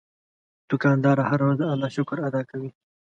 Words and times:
دوکاندار 0.69 1.17
هره 1.29 1.43
ورځ 1.45 1.57
د 1.61 1.69
الله 1.73 1.89
شکر 1.95 2.17
ادا 2.27 2.41
کوي. 2.49 2.69